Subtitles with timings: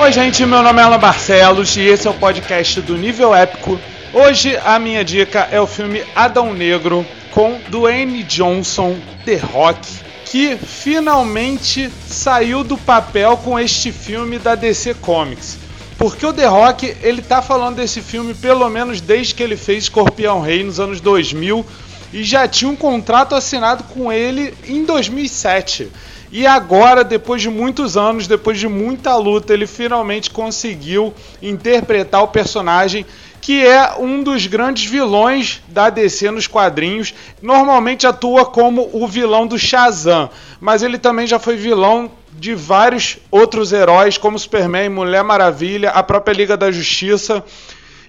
[0.00, 3.78] Oi, gente, meu nome é Alan Barcelos e esse é o podcast do Nível Épico.
[4.14, 9.86] Hoje a minha dica é o filme Adão Negro com Dwayne Johnson, The Rock,
[10.24, 15.58] que finalmente saiu do papel com este filme da DC Comics.
[15.98, 19.84] Porque o The Rock, ele tá falando desse filme pelo menos desde que ele fez
[19.84, 21.62] Escorpião Rei nos anos 2000
[22.10, 25.90] e já tinha um contrato assinado com ele em 2007.
[26.32, 31.12] E agora, depois de muitos anos, depois de muita luta, ele finalmente conseguiu
[31.42, 33.04] interpretar o personagem
[33.40, 37.14] que é um dos grandes vilões da DC nos quadrinhos.
[37.40, 40.30] Normalmente atua como o vilão do Shazam,
[40.60, 46.02] mas ele também já foi vilão de vários outros heróis, como Superman, Mulher Maravilha, a
[46.02, 47.42] própria Liga da Justiça.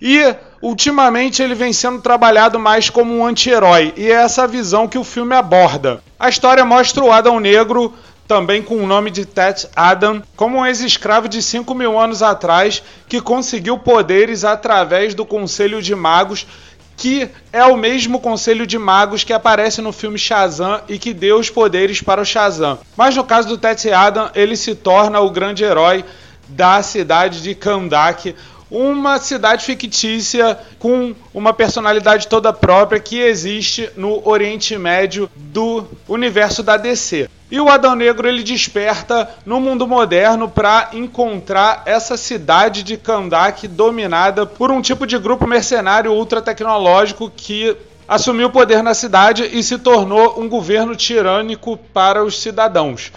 [0.00, 4.98] E ultimamente ele vem sendo trabalhado mais como um anti-herói, e é essa visão que
[4.98, 6.02] o filme aborda.
[6.18, 7.94] A história mostra o Adão Negro
[8.26, 12.82] também com o nome de Tet Adam, como um ex-escravo de 5 mil anos atrás
[13.08, 16.46] que conseguiu poderes através do Conselho de Magos,
[16.94, 21.38] que é o mesmo Conselho de Magos que aparece no filme Shazam e que deu
[21.38, 22.78] os poderes para o Shazam.
[22.96, 26.04] Mas no caso do Tet Adam, ele se torna o grande herói
[26.48, 28.34] da cidade de Kandak,
[28.70, 36.62] uma cidade fictícia com uma personalidade toda própria que existe no Oriente Médio do universo
[36.62, 37.28] da DC.
[37.50, 43.66] E o Adão Negro ele desperta no mundo moderno para encontrar essa cidade de Kandak
[43.66, 47.74] dominada por um tipo de grupo mercenário ultra tecnológico que
[48.06, 53.12] assumiu o poder na cidade e se tornou um governo tirânico para os cidadãos.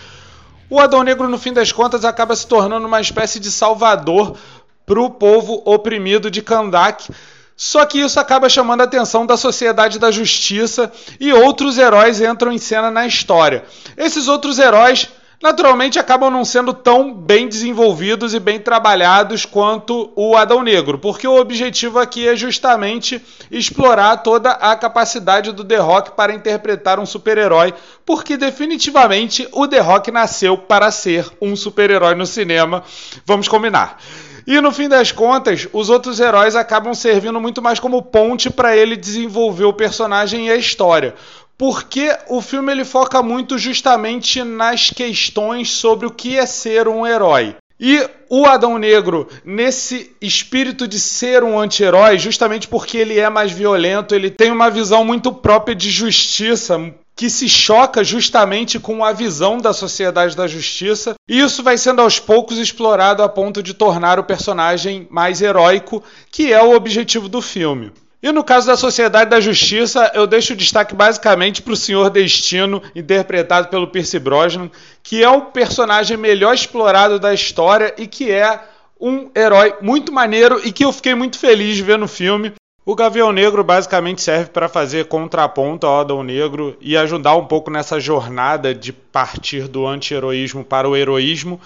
[0.69, 4.37] O Adão Negro, no fim das contas, acaba se tornando uma espécie de salvador
[4.85, 7.09] para o povo oprimido de Kandak,
[7.55, 12.51] só que isso acaba chamando a atenção da Sociedade da Justiça e outros heróis entram
[12.51, 13.63] em cena na história.
[13.95, 15.07] Esses outros heróis
[15.41, 21.27] naturalmente acabam não sendo tão bem desenvolvidos e bem trabalhados quanto o Adão Negro, porque
[21.27, 27.05] o objetivo aqui é justamente explorar toda a capacidade do The Rock para interpretar um
[27.05, 27.73] super-herói,
[28.05, 32.83] porque definitivamente o The Rock nasceu para ser um super-herói no cinema,
[33.25, 33.97] vamos combinar.
[34.45, 38.75] E no fim das contas, os outros heróis acabam servindo muito mais como ponte para
[38.75, 41.15] ele desenvolver o personagem e a história.
[41.57, 47.05] Porque o filme ele foca muito justamente nas questões sobre o que é ser um
[47.05, 47.55] herói.
[47.79, 53.51] E o Adão Negro, nesse espírito de ser um anti-herói, justamente porque ele é mais
[53.51, 59.11] violento, ele tem uma visão muito própria de justiça, que se choca justamente com a
[59.11, 63.73] visão da sociedade da justiça, e isso vai sendo aos poucos explorado a ponto de
[63.73, 67.91] tornar o personagem mais heróico, que é o objetivo do filme.
[68.23, 72.07] E no caso da Sociedade da Justiça, eu deixo o destaque basicamente para o Senhor
[72.11, 74.69] Destino, interpretado pelo Percy Brosnan,
[75.01, 78.59] que é o personagem melhor explorado da história e que é
[78.99, 82.53] um herói muito maneiro e que eu fiquei muito feliz de ver no filme.
[82.83, 87.69] O Gavião Negro basicamente serve para fazer contraponto ao Adão Negro e ajudar um pouco
[87.69, 91.61] nessa jornada de partir do anti-heroísmo para o heroísmo.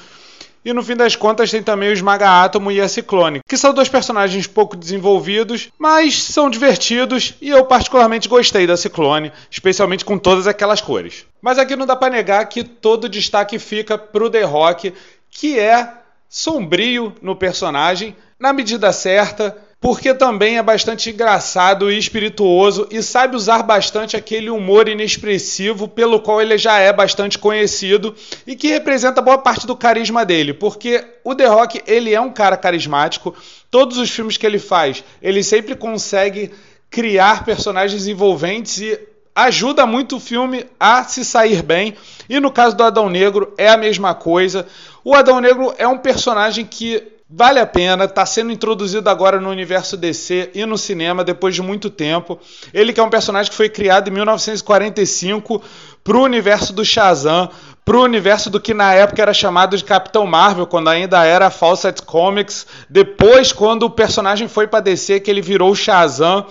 [0.66, 3.74] E no fim das contas tem também o Esmaga Átomo e a Ciclone, que são
[3.74, 10.18] dois personagens pouco desenvolvidos, mas são divertidos e eu particularmente gostei da Ciclone, especialmente com
[10.18, 11.26] todas aquelas cores.
[11.42, 14.94] Mas aqui não dá para negar que todo destaque fica pro The Rock,
[15.32, 15.94] que é
[16.28, 23.36] sombrio no personagem, na medida certa, porque também é bastante engraçado e espirituoso e sabe
[23.36, 28.16] usar bastante aquele humor inexpressivo pelo qual ele já é bastante conhecido
[28.48, 32.32] e que representa boa parte do carisma dele, porque o The Rock, ele é um
[32.32, 33.36] cara carismático,
[33.70, 36.52] todos os filmes que ele faz, ele sempre consegue
[36.90, 39.00] criar personagens envolventes e
[39.36, 41.94] ajuda muito o filme a se sair bem.
[42.30, 44.66] E no caso do Adão Negro é a mesma coisa.
[45.04, 49.50] O Adão Negro é um personagem que Vale a pena, está sendo introduzido agora no
[49.50, 52.40] universo DC e no cinema depois de muito tempo.
[52.72, 55.60] Ele que é um personagem que foi criado em 1945
[56.04, 57.50] para o universo do Shazam,
[57.84, 61.50] para o universo do que na época era chamado de Capitão Marvel, quando ainda era
[61.50, 62.68] Fawcett Comics.
[62.88, 66.46] Depois, quando o personagem foi para DC, que ele virou Shazam.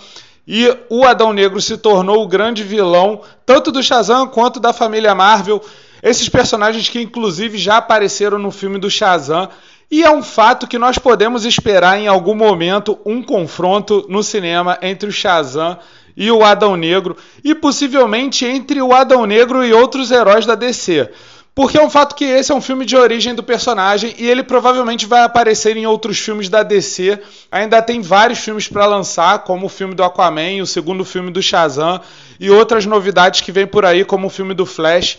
[0.46, 5.14] E o Adão Negro se tornou o grande vilão, tanto do Shazam quanto da família
[5.14, 5.62] Marvel.
[6.02, 9.48] Esses personagens que inclusive já apareceram no filme do Shazam
[9.90, 14.78] e é um fato que nós podemos esperar em algum momento um confronto no cinema
[14.82, 15.78] entre o Shazam
[16.16, 21.10] e o Adão Negro, e possivelmente entre o Adão Negro e outros heróis da DC.
[21.54, 24.42] Porque é um fato que esse é um filme de origem do personagem e ele
[24.42, 27.20] provavelmente vai aparecer em outros filmes da DC.
[27.50, 31.40] Ainda tem vários filmes para lançar, como o filme do Aquaman, o segundo filme do
[31.40, 32.00] Shazam
[32.40, 35.16] e outras novidades que vem por aí, como o filme do Flash.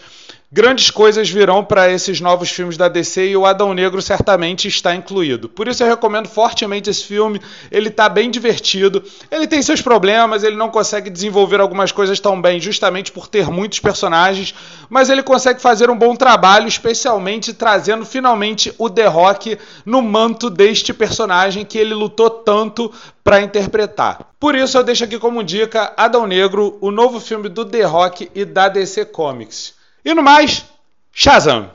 [0.51, 4.95] Grandes coisas virão para esses novos filmes da DC e o Adão Negro certamente está
[4.95, 5.49] incluído.
[5.49, 7.41] Por isso eu recomendo fortemente esse filme.
[7.71, 9.03] Ele está bem divertido.
[9.29, 13.49] Ele tem seus problemas, ele não consegue desenvolver algumas coisas tão bem, justamente por ter
[13.49, 14.53] muitos personagens,
[14.89, 20.49] mas ele consegue fazer um bom trabalho, especialmente trazendo finalmente o The Rock no manto
[20.49, 22.91] deste personagem que ele lutou tanto
[23.23, 24.33] para interpretar.
[24.39, 28.29] Por isso eu deixo aqui como dica Adão Negro, o novo filme do The Rock
[28.35, 29.73] e da DC Comics.
[30.05, 30.63] E no mais,
[31.11, 31.74] Shazam!